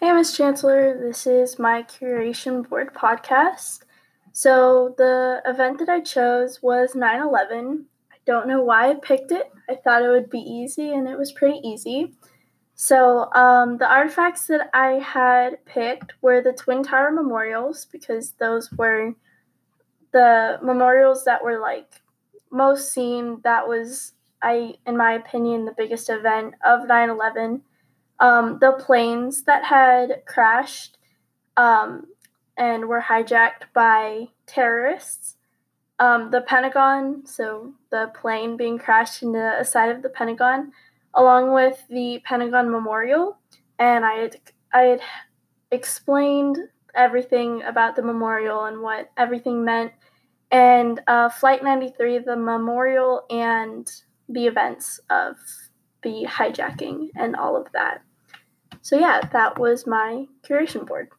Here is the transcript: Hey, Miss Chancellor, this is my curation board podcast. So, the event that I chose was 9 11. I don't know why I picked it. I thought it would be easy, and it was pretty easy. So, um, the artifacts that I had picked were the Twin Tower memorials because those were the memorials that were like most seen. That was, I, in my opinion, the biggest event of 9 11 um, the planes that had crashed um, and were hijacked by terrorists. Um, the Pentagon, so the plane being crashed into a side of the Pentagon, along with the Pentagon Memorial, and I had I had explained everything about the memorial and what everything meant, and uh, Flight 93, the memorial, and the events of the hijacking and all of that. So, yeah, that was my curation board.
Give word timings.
Hey, 0.00 0.12
Miss 0.12 0.36
Chancellor, 0.36 0.96
this 0.96 1.26
is 1.26 1.58
my 1.58 1.82
curation 1.82 2.68
board 2.68 2.94
podcast. 2.94 3.80
So, 4.30 4.94
the 4.96 5.42
event 5.44 5.80
that 5.80 5.88
I 5.88 5.98
chose 5.98 6.62
was 6.62 6.94
9 6.94 7.20
11. 7.20 7.86
I 8.12 8.16
don't 8.24 8.46
know 8.46 8.62
why 8.62 8.90
I 8.90 8.94
picked 8.94 9.32
it. 9.32 9.50
I 9.68 9.74
thought 9.74 10.04
it 10.04 10.08
would 10.08 10.30
be 10.30 10.38
easy, 10.38 10.94
and 10.94 11.08
it 11.08 11.18
was 11.18 11.32
pretty 11.32 11.58
easy. 11.66 12.14
So, 12.76 13.28
um, 13.34 13.78
the 13.78 13.90
artifacts 13.90 14.46
that 14.46 14.70
I 14.72 15.00
had 15.00 15.64
picked 15.64 16.12
were 16.22 16.40
the 16.40 16.52
Twin 16.52 16.84
Tower 16.84 17.10
memorials 17.10 17.84
because 17.90 18.34
those 18.38 18.70
were 18.70 19.16
the 20.12 20.60
memorials 20.62 21.24
that 21.24 21.42
were 21.42 21.58
like 21.58 22.02
most 22.52 22.92
seen. 22.92 23.40
That 23.42 23.66
was, 23.66 24.12
I, 24.40 24.74
in 24.86 24.96
my 24.96 25.14
opinion, 25.14 25.64
the 25.64 25.74
biggest 25.76 26.08
event 26.08 26.54
of 26.64 26.86
9 26.86 27.10
11 27.10 27.62
um, 28.20 28.58
the 28.60 28.72
planes 28.72 29.42
that 29.44 29.64
had 29.64 30.22
crashed 30.26 30.98
um, 31.56 32.06
and 32.56 32.88
were 32.88 33.02
hijacked 33.02 33.72
by 33.74 34.28
terrorists. 34.46 35.36
Um, 36.00 36.30
the 36.30 36.42
Pentagon, 36.42 37.26
so 37.26 37.74
the 37.90 38.12
plane 38.20 38.56
being 38.56 38.78
crashed 38.78 39.22
into 39.22 39.56
a 39.58 39.64
side 39.64 39.90
of 39.90 40.02
the 40.02 40.08
Pentagon, 40.08 40.70
along 41.12 41.52
with 41.52 41.82
the 41.90 42.22
Pentagon 42.24 42.70
Memorial, 42.70 43.36
and 43.80 44.04
I 44.04 44.14
had 44.14 44.36
I 44.72 44.82
had 44.82 45.00
explained 45.72 46.56
everything 46.94 47.62
about 47.62 47.96
the 47.96 48.02
memorial 48.02 48.64
and 48.64 48.80
what 48.80 49.10
everything 49.16 49.64
meant, 49.64 49.90
and 50.52 51.00
uh, 51.08 51.30
Flight 51.30 51.64
93, 51.64 52.18
the 52.18 52.36
memorial, 52.36 53.24
and 53.28 53.90
the 54.28 54.46
events 54.46 55.00
of 55.10 55.36
the 56.02 56.26
hijacking 56.28 57.08
and 57.16 57.34
all 57.34 57.56
of 57.56 57.66
that. 57.72 58.02
So, 58.88 58.98
yeah, 58.98 59.20
that 59.34 59.58
was 59.58 59.86
my 59.86 60.28
curation 60.42 60.86
board. 60.86 61.10